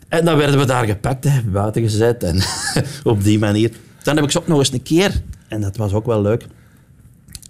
En 0.09 0.25
dan 0.25 0.37
werden 0.37 0.59
we 0.59 0.67
daar 0.67 0.87
gepakt, 0.87 1.25
hè, 1.25 1.43
buiten 1.43 1.83
gezet. 1.83 2.23
En 2.23 2.43
op 3.13 3.25
die 3.25 3.39
manier. 3.39 3.71
Dan 4.03 4.17
heb 4.17 4.25
ik 4.25 4.31
ze 4.31 4.39
ook 4.39 4.47
nog 4.47 4.59
eens 4.59 4.73
een 4.73 4.83
keer, 4.83 5.23
en 5.49 5.61
dat 5.61 5.77
was 5.77 5.93
ook 5.93 6.07
wel 6.07 6.23
leuk. 6.23 6.47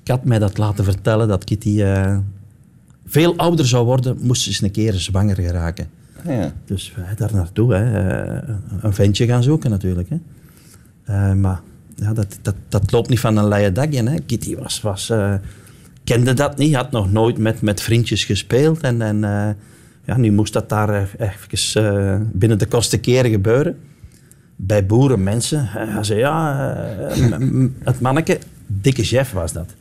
Ik 0.02 0.08
had 0.08 0.24
mij 0.24 0.38
dat 0.38 0.58
laten 0.58 0.84
vertellen 0.84 1.28
dat 1.28 1.44
Kitty 1.44 1.82
eh, 1.82 2.18
veel 3.06 3.36
ouder 3.36 3.66
zou 3.66 3.84
worden, 3.84 4.18
moest 4.20 4.42
ze 4.42 4.48
eens 4.48 4.62
een 4.62 4.70
keer 4.70 4.92
zwanger 4.94 5.34
geraken. 5.34 5.88
Dus 6.64 6.92
wij 6.96 7.14
daar 7.16 7.34
naartoe, 7.34 7.74
eh, 7.74 8.54
een 8.80 8.94
ventje 8.94 9.26
gaan 9.26 9.42
zoeken 9.42 9.70
natuurlijk. 9.70 10.08
Hè. 10.08 10.16
Eh, 11.04 11.32
maar 11.32 11.60
ja, 11.94 12.12
dat, 12.12 12.38
dat, 12.42 12.54
dat 12.68 12.92
loopt 12.92 13.08
niet 13.08 13.20
van 13.20 13.36
een 13.36 13.48
leien 13.48 13.74
dakje. 13.74 14.08
Hè. 14.08 14.18
Kitty 14.18 14.56
was, 14.56 14.80
was, 14.80 15.10
eh, 15.10 15.34
kende 16.04 16.32
dat 16.34 16.58
niet, 16.58 16.74
had 16.74 16.90
nog 16.90 17.12
nooit 17.12 17.38
met, 17.38 17.62
met 17.62 17.80
vriendjes 17.80 18.24
gespeeld. 18.24 18.80
En, 18.80 19.02
en 19.02 19.24
eh, 19.24 19.48
ja, 20.04 20.16
nu 20.16 20.32
moest 20.32 20.52
dat 20.52 20.68
daar 20.68 20.88
eh, 20.88 21.02
even 21.18 21.84
eh, 21.84 22.20
binnen 22.32 22.58
de 22.58 22.66
kortste 22.66 22.98
keren 22.98 23.30
gebeuren. 23.30 23.78
Bij 24.56 24.86
boeren, 24.86 25.22
mensen. 25.22 25.58
Eh, 25.60 25.94
Hij 25.94 26.04
zei, 26.04 26.18
ja, 26.18 26.70
eh, 26.74 27.66
het 27.84 28.00
manneke, 28.00 28.38
dikke 28.66 29.04
chef 29.04 29.32
was 29.32 29.52
dat. 29.52 29.74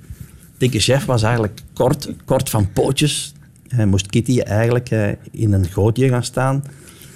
Dikke 0.58 0.80
chef 0.80 1.06
was 1.06 1.24
eigenlijk 1.24 1.62
kort, 1.74 2.10
kort 2.26 2.50
van 2.50 2.72
pootjes. 2.74 3.34
Hij 3.76 3.86
moest 3.86 4.08
Kitty 4.08 4.40
eigenlijk 4.40 4.90
eh, 4.90 5.08
in 5.32 5.54
een 5.54 5.66
gootje 5.66 6.10
gaan 6.10 6.24
staan. 6.24 6.64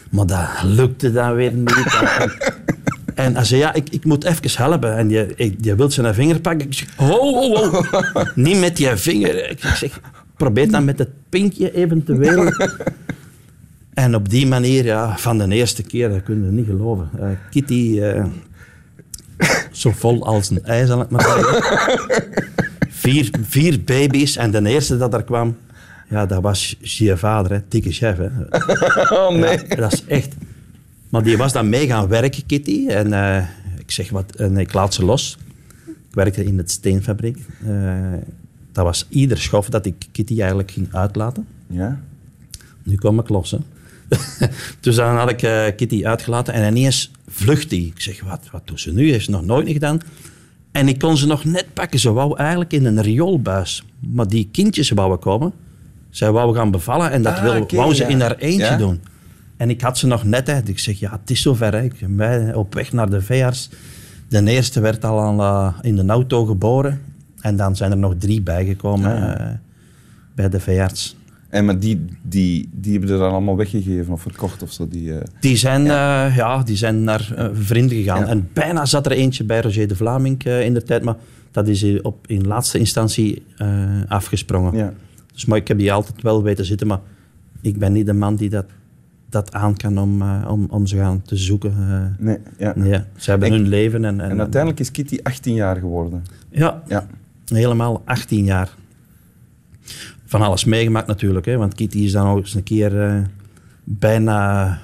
Maar 0.10 0.26
dat 0.26 0.48
lukte 0.64 1.12
dan 1.12 1.34
weer 1.36 1.54
niet. 1.54 1.98
En, 3.16 3.36
hij 3.36 3.44
zei, 3.44 3.60
ja, 3.60 3.74
ik, 3.74 3.90
ik 3.90 4.06
moet 4.06 4.24
even 4.24 4.64
helpen. 4.64 4.98
En 4.98 5.10
je, 5.10 5.56
je 5.62 5.76
wilt 5.76 5.94
zijn 5.94 6.14
vinger 6.14 6.40
pakken. 6.40 6.68
Ik 6.68 6.74
zeg, 6.74 6.96
ho, 6.96 7.34
ho, 7.34 7.56
ho. 7.56 7.84
Niet 8.36 8.60
met 8.60 8.78
je 8.78 8.98
vinger. 8.98 9.50
Ik 9.50 9.60
zeg, 9.60 10.00
probeer 10.36 10.72
dan 10.72 10.86
met 10.86 11.00
het 11.00 11.10
pinkje 11.30 11.74
eventueel. 11.74 12.52
En 13.94 14.16
op 14.16 14.30
die 14.30 14.48
manier, 14.48 14.86
ja, 14.86 15.18
van 15.18 15.38
de 15.38 15.48
eerste 15.48 15.84
keer, 15.84 16.10
dat 16.10 16.24
kun 16.24 16.46
je 16.46 16.52
niet 16.52 16.66
geloven. 16.66 17.10
Eh, 17.20 17.28
Kitty, 17.50 18.00
eh, 18.02 18.26
zo 19.72 19.92
vol 19.92 20.26
als 20.26 20.50
een 20.50 20.64
ei, 20.64 20.86
zal 20.86 21.02
ik 21.02 21.10
maar 21.10 21.22
zeggen. 21.22 21.64
Vier, 22.90 23.30
vier 23.42 23.84
baby's 23.84 24.36
en 24.36 24.52
de 24.52 24.70
eerste 24.70 24.98
dat 24.98 25.14
er 25.14 25.24
kwam, 25.24 25.58
ja, 26.10 26.26
dat 26.26 26.42
was 26.42 26.76
je 26.80 27.18
vader, 27.18 27.52
hè, 27.52 27.60
dikke 27.68 27.92
chef. 27.92 28.18
Hè. 28.18 28.30
Oh 29.18 29.36
nee. 29.36 29.60
Ja, 29.68 29.76
dat 29.76 29.94
is 29.94 30.06
echt. 30.06 30.36
Maar 31.10 31.24
die 31.24 31.38
was 31.38 31.54
dan 31.54 31.70
mee 31.70 31.88
gaan 31.88 32.08
werken, 32.08 32.46
Kitty. 32.46 32.88
En 32.88 33.14
eh, 33.14 33.46
ik 33.78 33.92
zeg 33.92 34.10
wat, 34.10 34.36
en 34.36 34.58
ik 34.58 34.74
laat 34.74 34.94
ze 34.94 35.06
los. 35.06 35.38
Ik 35.88 36.16
werkte 36.16 36.46
in 36.46 36.58
het 36.58 36.72
steenfabriek. 36.72 37.38
Eh, 37.66 38.14
dat 38.72 38.86
was 38.86 39.06
ieder 39.10 39.38
schof 39.38 39.70
dat 39.70 39.86
ik 39.86 40.08
Kitty 40.12 40.40
eigenlijk 40.40 40.72
ging 40.72 40.94
uitlaten. 40.94 41.48
Ja. 41.68 42.00
Nu 42.84 42.96
kwam 42.96 43.20
ik 43.20 43.30
los. 43.30 43.52
Hè. 43.52 43.58
dus 44.80 44.96
dan 44.96 45.16
had 45.16 45.30
ik 45.30 45.42
eh, 45.42 45.66
Kitty 45.76 46.06
uitgelaten 46.06 46.54
en 46.54 46.76
ineens 46.76 47.12
vlucht 47.28 47.70
die. 47.70 47.86
Ik 47.86 48.02
zeg, 48.02 48.24
wat, 48.24 48.50
wat 48.52 48.68
doet 48.68 48.80
ze 48.80 48.94
nu? 48.94 49.12
Heeft 49.12 49.26
ze 49.26 49.32
nog 49.32 49.46
nooit 49.46 49.66
niet 49.66 49.74
gedaan. 49.74 50.00
En 50.72 50.88
ik 50.88 51.00
kon 51.00 51.18
ze 51.18 51.28
nog 51.28 51.46
net 51.46 51.66
pakken. 51.74 52.00
Ze 52.00 52.12
wou 52.12 52.38
eigenlijk 52.38 52.74
in 52.74 52.86
een 52.86 53.02
rioolbuis. 53.02 53.84
Maar 54.00 54.28
die 54.28 54.50
kindjes 54.52 54.90
wouden 54.90 55.20
komen. 55.20 55.54
Zij 56.10 56.32
wou 56.32 56.56
gaan 56.56 56.72
bevallen 56.72 57.12
en 57.12 57.22
dat 57.22 57.34
Ah, 57.34 57.42
wil, 57.42 57.66
wou 57.70 57.94
ze 57.94 58.04
ja. 58.04 58.10
in 58.10 58.22
haar 58.22 58.36
eentje 58.36 58.76
doen. 58.76 59.02
En 59.58 59.70
ik 59.70 59.82
had 59.82 59.98
ze 59.98 60.08
nog 60.08 60.24
net. 60.24 60.70
Ik 60.70 60.80
zeg, 60.80 61.00
ja, 61.00 61.12
het 61.12 61.30
is 61.30 61.42
zover. 61.42 61.74
Hè. 61.74 61.84
Ik 61.84 61.94
ben 62.18 62.56
op 62.56 62.74
weg 62.74 62.94
naar 62.94 63.10
de 63.10 63.22
veearts. 63.22 63.70
De 64.28 64.44
eerste 64.46 64.80
werd 64.80 65.06
al 65.06 65.22
aan, 65.22 65.40
eh, 65.40 65.74
in 65.82 65.96
de 65.96 66.06
auto 66.06 66.46
geboren. 66.46 67.02
En 67.42 67.56
dan 67.56 67.76
zijn 67.76 67.92
er 67.92 67.98
nog 67.98 68.14
drie 68.18 68.42
bijgekomen 68.42 69.38
eh, 69.40 69.46
bij 70.36 70.50
de 70.50 70.60
veearts. 70.60 71.18
En 71.50 71.66
maar 71.66 71.80
die, 71.80 72.06
die, 72.22 72.70
die 72.72 72.92
hebben 72.92 73.10
er 73.12 73.18
dan 73.18 73.32
allemaal 73.32 73.58
weggegeven 73.58 74.14
of 74.14 74.22
verkocht 74.22 74.64
of 74.64 74.72
zo? 74.72 74.88
Die, 74.88 75.14
eh, 75.14 75.26
Die 75.40 75.56
zijn, 75.58 75.84
ja. 75.84 76.26
ja, 76.26 76.64
die 76.64 76.76
zijn 76.78 77.04
naar 77.04 77.34
vrienden 77.54 77.98
gegaan. 77.98 78.20
Ja. 78.20 78.28
En 78.28 78.50
bijna 78.54 78.86
zat 78.86 79.06
er 79.06 79.12
eentje 79.12 79.44
bij 79.44 79.62
Roger 79.62 79.88
de 79.88 79.96
Vlaming 79.96 80.44
in 80.44 80.74
de 80.74 80.84
tijd, 80.84 81.04
maar 81.04 81.16
dat 81.52 81.68
is 81.68 82.02
op, 82.02 82.28
in 82.28 82.48
laatste 82.48 82.80
instantie 82.80 83.44
afgesprongen. 84.08 84.94
Dus, 85.34 85.46
maar 85.46 85.58
ik 85.58 85.68
heb 85.68 85.78
die 85.78 85.94
altijd 85.94 86.22
wel 86.22 86.44
weten 86.44 86.66
zitten, 86.66 86.88
maar 86.88 87.00
ik 87.62 87.78
ben 87.80 87.92
niet 87.94 88.06
de 88.06 88.14
man 88.14 88.36
die 88.36 88.50
dat, 88.50 88.66
dat 89.30 89.54
aan 89.54 89.76
kan 89.78 89.98
om, 89.98 90.22
eh, 90.22 90.46
om, 90.50 90.68
om 90.70 90.88
ze 90.88 90.98
gaan 90.98 91.22
te 91.22 91.36
zoeken. 91.36 91.72
eh. 91.80 92.26
Nee, 92.26 92.38
ja. 92.58 92.74
nee, 92.76 93.00
ze 93.18 93.30
hebben 93.30 93.48
En- 93.50 93.54
hun 93.56 93.68
leven 93.68 94.06
en, 94.06 94.20
en, 94.22 94.30
En 94.30 94.40
uiteindelijk 94.40 94.80
is 94.82 94.92
Kitty 94.92 95.20
18 95.24 95.54
jaar 95.54 95.76
geworden. 95.76 96.24
ja, 96.50 96.84
Ja. 96.88 97.08
helemaal 97.46 98.02
18 98.06 98.46
jaar. 98.46 98.70
Van 100.26 100.42
alles 100.42 100.64
meegemaakt 100.66 101.08
natuurlijk, 101.08 101.46
hè, 101.46 101.58
want 101.58 101.74
Kitty 101.74 101.98
is 101.98 102.12
dan 102.12 102.28
ook 102.28 102.38
eens 102.38 102.54
een 102.54 102.64
keer 102.64 103.02
eh, 103.02 103.22
bijna 103.84 104.78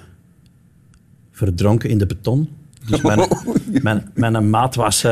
verdronken 1.32 1.90
in 1.90 1.98
de 1.98 2.06
beton. 2.06 2.50
Dus 2.90 3.02
mijn, 3.16 3.28
mijn, 3.82 4.04
mijn 4.14 4.50
maat 4.50 4.76
was, 4.76 5.04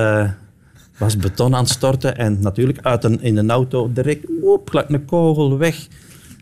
was 1.03 1.17
beton 1.17 1.55
aan 1.55 1.63
het 1.63 1.71
storten 1.71 2.17
en 2.17 2.37
natuurlijk 2.39 2.79
uit 2.81 3.03
een, 3.03 3.21
in 3.21 3.37
een 3.37 3.51
auto 3.51 3.91
direct 3.93 4.25
gelijk 4.65 4.89
een 4.89 5.05
kogel 5.05 5.57
weg. 5.57 5.87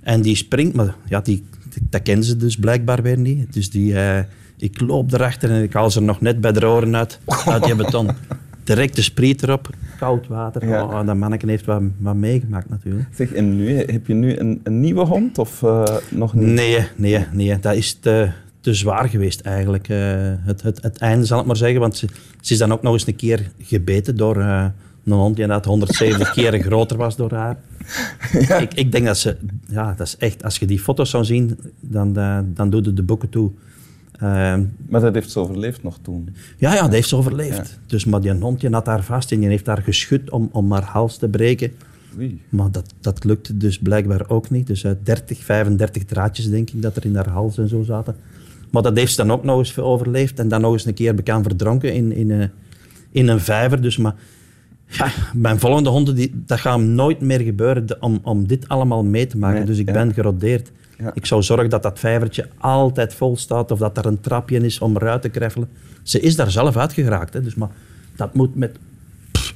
En 0.04 0.22
die 0.22 0.36
springt, 0.36 0.76
maar 0.76 0.96
ja, 1.06 1.22
die, 1.22 1.46
dat 1.90 2.02
kennen 2.02 2.26
ze 2.26 2.38
dus 2.38 2.58
blijkbaar 2.58 3.02
weer 3.02 3.18
niet. 3.18 3.54
Dus 3.54 3.70
die, 3.70 3.96
eh, 3.96 4.24
ik 4.58 4.82
loop 4.82 5.12
erachter 5.12 5.52
en 5.52 5.64
ik 5.64 5.74
haal 5.74 5.92
ze 5.92 6.02
nog 6.02 6.22
net 6.22 6.42
bij 6.42 6.52
de 6.52 6.68
oren 6.68 6.96
uit, 6.96 7.20
uit 7.46 7.64
die 7.64 7.76
beton. 7.76 8.10
Direct 8.64 8.96
de 8.96 9.02
spriet 9.02 9.44
erop, 9.44 9.70
koud 9.98 10.28
water. 10.28 10.68
Ja. 10.68 10.84
Oh, 10.84 11.06
dat 11.06 11.16
manneke 11.16 11.50
heeft 11.50 11.66
wat, 11.66 11.82
wat 11.98 12.16
meegemaakt 12.16 12.70
natuurlijk. 12.70 13.08
Zeg, 13.14 13.34
en 13.34 13.56
nu, 13.56 13.76
heb 13.76 14.08
je 14.08 14.14
nu 14.14 14.38
een, 14.38 14.62
een 14.64 14.80
nieuwe 14.80 15.06
hond 15.06 15.38
of 15.38 15.64
eh, 15.64 15.84
nog 16.10 16.34
niet? 16.34 16.48
Nee, 16.48 16.88
nee, 16.96 17.26
nee. 17.32 17.60
Dat 17.60 17.76
is 17.76 17.94
te, 17.94 18.30
te 18.62 18.74
zwaar 18.74 19.10
geweest 19.10 19.42
eigenlijk. 19.42 19.90
eh, 19.90 19.98
het, 20.40 20.62
het, 20.62 20.82
het 20.82 20.98
einde 20.98 21.26
zal 21.26 21.40
ik 21.40 21.46
maar 21.46 21.56
zeggen. 21.56 21.80
Want 21.80 21.98
ze, 21.98 22.08
ze 22.42 22.54
is 22.54 22.60
dan 22.60 22.72
ook 22.72 22.82
nog 22.82 22.94
eens 22.94 23.08
een 23.08 23.16
keer 23.16 23.52
gebeten 23.62 24.18
door 24.18 24.38
eh, 24.40 24.66
een 25.06 25.12
hond 25.14 25.36
die 25.36 25.44
inderdaad 25.44 25.66
170 25.66 26.32
keer 26.38 26.60
groter 26.62 26.98
was 26.98 27.16
door 27.16 27.34
haar. 27.34 27.58
Ik, 28.62 28.74
ik 28.74 28.92
denk 28.92 29.06
dat 29.06 29.18
ze... 29.18 29.38
Ja, 29.68 29.94
dat 29.98 30.08
is 30.08 30.18
echt... 30.18 30.44
Als 30.44 30.58
je 30.58 30.66
die 30.66 30.80
foto's 30.80 31.10
zou 31.10 31.24
zien, 31.26 31.60
dan, 31.80 32.18
eh, 32.18 32.40
dan 32.46 32.70
doet 32.70 32.86
het 32.86 32.96
de 32.96 33.04
boeken 33.04 33.30
toe. 33.30 33.52
Eh, 34.12 34.58
Maar 34.90 35.02
dat 35.02 35.14
heeft 35.14 35.32
ze 35.32 35.40
overleefd 35.40 35.84
nog 35.84 35.98
toen. 36.02 36.36
ja, 36.58 36.74
ja, 36.74 36.82
dat 36.82 36.92
heeft 36.92 37.10
ze 37.10 37.16
overleefd. 37.16 37.56
Ja. 37.70 37.78
Dus, 37.88 38.06
maar 38.06 38.22
die 38.22 38.32
hond 38.34 38.62
die 38.62 38.70
had 38.70 38.86
haar 38.86 39.04
vast 39.04 39.32
en 39.32 39.40
die 39.40 39.50
heeft 39.50 39.66
haar 39.66 39.82
geschud 39.82 40.30
om, 40.30 40.50
om 40.52 40.72
haar 40.72 40.84
hals 40.84 41.18
te 41.18 41.30
breken. 41.30 41.72
Oei. 42.18 42.42
Maar 42.50 42.72
dat, 42.72 42.94
dat 43.02 43.24
lukte 43.24 43.58
dus 43.58 43.80
blijkbaar 43.80 44.30
ook 44.30 44.50
niet. 44.50 44.68
Dus 44.68 44.86
uit 44.86 45.06
30, 45.06 45.44
35 45.44 46.04
draadjes 46.04 46.50
denk 46.50 46.70
ik 46.70 46.82
dat 46.82 46.96
er 46.96 47.06
in 47.06 47.16
haar 47.16 47.30
hals 47.30 47.58
en 47.58 47.68
zo 47.70 47.84
zaten. 47.84 48.16
Maar 48.72 48.82
dat 48.82 48.98
heeft 48.98 49.12
ze 49.12 49.18
dan 49.18 49.32
ook 49.32 49.44
nog 49.44 49.58
eens 49.58 49.80
overleefd. 49.80 50.40
En 50.40 50.48
dan 50.48 50.62
nog 50.62 50.74
eens 50.74 50.86
een 50.86 50.94
keer 50.94 51.16
bekend 51.16 51.44
verdronken 51.46 51.94
in, 51.94 52.12
in, 52.16 52.32
een, 52.32 52.50
in 53.12 53.28
een 53.28 53.40
vijver. 53.40 53.82
Dus 53.82 53.98
maar 53.98 54.16
ja, 54.88 55.12
mijn 55.34 55.60
volgende 55.60 55.90
honden, 55.90 56.16
die, 56.16 56.32
dat 56.46 56.60
gaat 56.60 56.80
nooit 56.80 57.22
meer 57.22 57.40
gebeuren 57.40 57.86
de- 57.86 57.98
om, 58.00 58.20
om 58.24 58.48
dit 58.48 58.68
allemaal 58.68 59.04
mee 59.04 59.28
te 59.28 59.38
maken. 59.38 59.58
Nee, 59.58 59.66
dus 59.66 59.78
ik 59.78 59.88
ja. 59.88 59.94
ben 59.94 60.14
gerodeerd. 60.14 60.72
Ja. 60.98 61.12
Ik 61.14 61.26
zou 61.26 61.44
zorgen 61.44 61.70
dat 61.70 61.84
dat 61.84 62.00
vijvertje 62.00 62.48
altijd 62.58 63.14
vol 63.14 63.38
staat. 63.38 63.72
Of 63.72 63.80
dat 63.80 63.98
er 63.98 64.06
een 64.06 64.20
trapje 64.20 64.60
is 64.60 64.80
om 64.80 64.96
eruit 64.96 65.22
te 65.22 65.30
kreffelen. 65.30 65.70
Ze 66.04 66.20
is 66.20 66.36
daar 66.36 66.52
zelf 66.52 66.78
uitgeraakt. 66.78 67.34
Hè, 67.34 67.42
dus 67.42 67.56
maar 67.56 67.70
dat 68.16 68.34
moet 68.34 68.56
met 68.56 68.78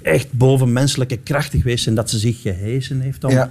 echt 0.01 0.33
bovenmenselijke 0.33 1.17
krachten 1.17 1.61
geweest 1.61 1.83
zijn 1.83 1.95
dat 1.95 2.09
ze 2.09 2.17
zich 2.19 2.41
gehezen 2.41 2.99
heeft. 2.99 3.23
Om, 3.23 3.31
Ja. 3.31 3.49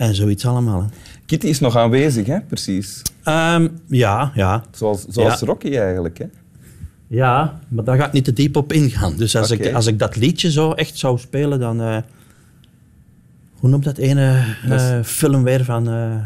En 0.00 0.14
zoiets 0.14 0.46
allemaal. 0.46 0.80
Hè. 0.82 0.86
Kitty 1.26 1.46
is 1.46 1.60
nog 1.60 1.76
aanwezig, 1.76 2.26
hè? 2.26 2.40
precies. 2.40 3.02
Ehm, 3.24 3.68
ja, 3.88 4.32
ja. 4.34 4.62
Zoals, 4.70 5.04
zoals 5.08 5.40
Ja. 5.40 5.46
Rocky 5.46 5.76
eigenlijk. 5.76 6.18
Hè? 6.18 6.24
Ja, 7.06 7.60
maar 7.68 7.84
daar 7.84 7.96
ga 7.96 8.06
ik 8.06 8.12
niet 8.12 8.24
te 8.24 8.32
diep 8.32 8.56
op 8.56 8.72
ingaan. 8.72 9.16
Dus 9.16 9.36
als, 9.36 9.50
ik, 9.50 9.72
als 9.72 9.86
ik 9.86 9.98
dat 9.98 10.16
liedje 10.16 10.50
zo 10.50 10.72
echt 10.72 10.98
zou 10.98 11.18
spelen, 11.18 11.60
dan... 11.60 11.80
eh, 11.82 11.96
hoe 13.52 13.70
noemt 13.70 13.84
dat 13.84 13.96
ene 13.98 14.44
Dat 14.66 14.80
is- 14.80 14.90
eh, 14.90 15.02
film 15.02 15.42
weer 15.42 15.64
van... 15.64 15.88
eh 15.88 16.16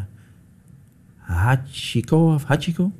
Hachiko 1.17 2.35
of 2.35 2.45
Hachiko? 2.45 2.91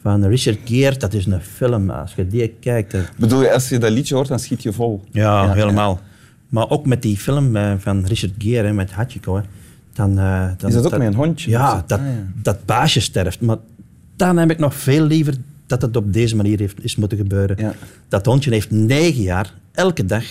Van 0.00 0.24
Richard 0.24 0.58
Gere. 0.64 0.96
Dat 0.96 1.12
is 1.14 1.26
een 1.26 1.40
film. 1.40 1.90
Als 1.90 2.14
je 2.14 2.26
die 2.26 2.48
kijkt... 2.60 2.96
Bedoel 3.18 3.42
je, 3.42 3.52
als 3.52 3.68
je 3.68 3.78
dat 3.78 3.90
liedje 3.90 4.14
hoort, 4.14 4.28
dan 4.28 4.38
schiet 4.38 4.62
je 4.62 4.72
vol. 4.72 5.04
Ja, 5.10 5.44
Ja, 5.44 5.52
helemaal. 5.52 6.00
Maar 6.48 6.70
ook 6.70 6.86
met 6.86 7.02
die 7.02 7.16
film 7.16 7.56
eh, 7.56 7.72
van 7.78 8.04
Richard 8.06 8.32
Gere, 8.38 8.66
hè, 8.66 8.72
met 8.72 8.90
Hachiko, 8.92 9.36
hè, 9.36 9.42
dan, 9.92 10.18
eh, 10.18 10.48
dan... 10.56 10.68
Is 10.68 10.74
dat 10.74 10.84
ook 10.86 10.98
met 10.98 11.06
een 11.08 11.14
hondje? 11.14 11.50
Ja, 11.50 11.84
dat, 11.86 11.98
Ah, 11.98 12.04
ja. 12.06 12.12
dat 12.42 12.64
baasje 12.64 13.00
sterft. 13.00 13.40
Maar 13.40 13.56
dan 14.16 14.36
heb 14.36 14.50
ik 14.50 14.58
nog 14.58 14.74
veel 14.74 15.04
liever 15.06 15.34
dat 15.66 15.82
het 15.82 15.96
op 15.96 16.12
deze 16.12 16.36
manier 16.36 16.58
heeft, 16.58 16.84
is 16.84 16.96
moeten 16.96 17.18
gebeuren. 17.18 17.56
Ja. 17.58 17.72
Dat 18.08 18.26
hondje 18.26 18.50
heeft 18.50 18.70
negen 18.70 19.22
jaar, 19.22 19.54
elke 19.72 20.04
dag, 20.04 20.24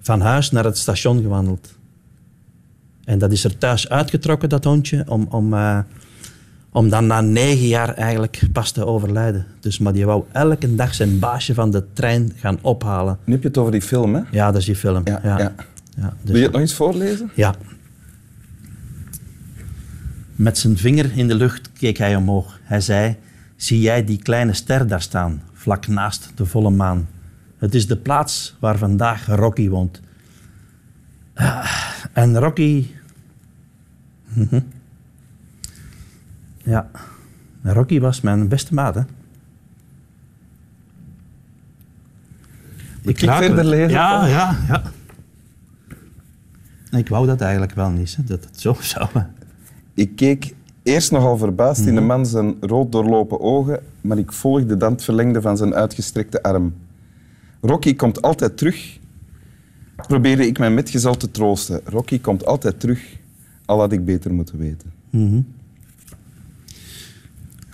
van 0.00 0.20
huis 0.20 0.50
naar 0.50 0.64
het 0.64 0.78
station 0.78 1.22
gewandeld. 1.22 1.74
En 3.04 3.18
dat 3.18 3.32
is 3.32 3.44
er 3.44 3.58
thuis 3.58 3.88
uitgetrokken, 3.88 4.48
dat 4.48 4.64
hondje, 4.64 5.04
om, 5.08 5.26
om, 5.30 5.54
eh, 5.54 5.78
om 6.72 6.88
dan 6.88 7.06
na 7.06 7.20
negen 7.20 7.66
jaar 7.66 7.94
eigenlijk 7.94 8.40
pas 8.52 8.70
te 8.70 8.86
overlijden. 8.86 9.46
Dus, 9.60 9.78
maar 9.78 9.92
die 9.92 10.06
wou 10.06 10.24
elke 10.32 10.74
dag 10.74 10.94
zijn 10.94 11.18
baasje 11.18 11.54
van 11.54 11.70
de 11.70 11.84
trein 11.92 12.32
gaan 12.36 12.58
ophalen. 12.60 13.18
Nu 13.24 13.32
heb 13.32 13.42
je 13.42 13.48
het 13.48 13.58
over 13.58 13.72
die 13.72 13.82
film, 13.82 14.14
hè? 14.14 14.20
Ja, 14.30 14.46
dat 14.50 14.60
is 14.60 14.66
die 14.66 14.76
film. 14.76 15.02
Ja, 15.04 15.20
Ja, 15.22 15.38
ja. 15.38 15.54
ja. 15.96 16.12
dus- 16.22 16.30
Wil 16.30 16.36
je 16.36 16.42
het 16.42 16.52
nog 16.52 16.60
eens 16.60 16.74
voorlezen? 16.74 17.30
ja. 17.34 17.54
Met 20.34 20.58
zijn 20.58 20.78
vinger 20.78 21.16
in 21.16 21.28
de 21.28 21.34
lucht 21.34 21.72
keek 21.72 21.96
hij 21.96 22.16
omhoog. 22.16 22.60
Hij 22.62 22.80
zei, 22.80 23.16
zie 23.56 23.80
jij 23.80 24.04
die 24.04 24.22
kleine 24.22 24.52
ster 24.52 24.86
daar 24.86 25.02
staan, 25.02 25.42
vlak 25.52 25.86
naast 25.86 26.32
de 26.34 26.46
volle 26.46 26.70
maan? 26.70 27.08
Het 27.58 27.74
is 27.74 27.86
de 27.86 27.96
plaats 27.96 28.56
waar 28.60 28.78
vandaag 28.78 29.26
Rocky 29.26 29.68
woont. 29.68 30.00
Ah, 31.34 31.70
en 32.12 32.38
Rocky... 32.38 32.86
Mhm. 34.24 34.60
Ja, 36.56 36.90
Rocky 37.62 38.00
was 38.00 38.20
mijn 38.20 38.48
beste 38.48 38.74
maat, 38.74 38.94
hè. 38.94 39.02
ik 43.02 43.20
raak 43.20 43.42
verder 43.42 43.64
lezen, 43.64 43.90
Ja, 43.90 44.26
ja, 44.26 44.56
ja. 44.68 44.82
Ik 46.98 47.08
wou 47.08 47.26
dat 47.26 47.40
eigenlijk 47.40 47.72
wel 47.72 47.90
niet, 47.90 48.16
hè, 48.16 48.24
dat 48.24 48.44
het 48.44 48.60
zo 48.60 48.76
zou. 48.92 49.08
Ik 49.94 50.16
keek 50.16 50.54
eerst 50.82 51.10
nogal 51.10 51.36
verbaasd 51.36 51.80
in 51.86 51.94
de 51.94 52.00
Mhm. 52.00 52.06
man 52.08 52.26
zijn 52.26 52.54
rood 52.60 52.92
doorlopen 52.92 53.40
ogen, 53.40 53.80
maar 54.00 54.18
ik 54.18 54.32
volgde 54.32 54.76
dan 54.76 54.92
het 54.92 55.04
verlengde 55.04 55.40
van 55.40 55.56
zijn 55.56 55.74
uitgestrekte 55.74 56.42
arm. 56.42 56.74
Rocky 57.60 57.94
komt 57.96 58.22
altijd 58.22 58.56
terug, 58.56 58.98
probeerde 60.06 60.46
ik 60.46 60.58
mijn 60.58 60.74
metgezel 60.74 61.16
te 61.16 61.30
troosten. 61.30 61.80
Rocky 61.84 62.20
komt 62.20 62.46
altijd 62.46 62.80
terug, 62.80 63.16
al 63.64 63.78
had 63.80 63.92
ik 63.92 64.04
beter 64.04 64.32
moeten 64.34 64.58
weten. 64.58 64.92
Mhm. 65.10 65.40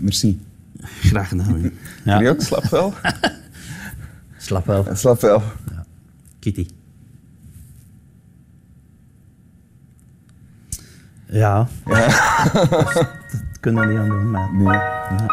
Merci. 0.00 0.40
Graag 0.82 1.28
gedaan. 1.28 1.60
Ja. 2.04 2.12
Jullie 2.14 2.28
ook? 2.28 2.40
Slap 2.40 2.64
wel? 2.64 2.94
Slap 4.36 4.66
wel. 4.66 4.86
Slap 4.92 5.20
wel. 5.20 5.42
Kitty. 6.38 6.66
Ja. 11.30 11.66
dat 13.30 13.42
kunnen 13.60 13.86
we 13.86 13.92
niet 13.92 13.98
aan 13.98 14.08
doen, 14.08 14.30
maar... 14.30 14.48
Nee. 14.52 15.29